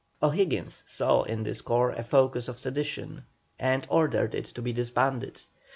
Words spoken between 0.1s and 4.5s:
O'Higgins saw in this corps a focus of sedition, and ordered it